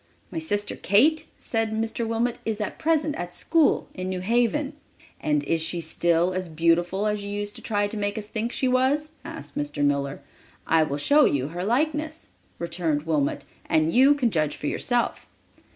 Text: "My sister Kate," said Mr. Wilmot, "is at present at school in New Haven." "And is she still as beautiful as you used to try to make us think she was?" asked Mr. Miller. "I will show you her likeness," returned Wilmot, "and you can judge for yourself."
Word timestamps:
"My 0.31 0.39
sister 0.39 0.75
Kate," 0.75 1.27
said 1.37 1.71
Mr. 1.71 2.07
Wilmot, 2.07 2.39
"is 2.43 2.59
at 2.59 2.79
present 2.79 3.13
at 3.17 3.35
school 3.35 3.87
in 3.93 4.09
New 4.09 4.21
Haven." 4.21 4.73
"And 5.19 5.43
is 5.43 5.61
she 5.61 5.79
still 5.79 6.33
as 6.33 6.49
beautiful 6.49 7.05
as 7.05 7.23
you 7.23 7.29
used 7.29 7.55
to 7.57 7.61
try 7.61 7.85
to 7.87 7.97
make 7.97 8.17
us 8.17 8.25
think 8.25 8.51
she 8.51 8.67
was?" 8.67 9.11
asked 9.23 9.55
Mr. 9.55 9.85
Miller. 9.85 10.21
"I 10.65 10.81
will 10.81 10.97
show 10.97 11.25
you 11.25 11.49
her 11.49 11.63
likeness," 11.63 12.29
returned 12.57 13.03
Wilmot, 13.03 13.45
"and 13.67 13.93
you 13.93 14.15
can 14.15 14.31
judge 14.31 14.55
for 14.55 14.65
yourself." 14.65 15.29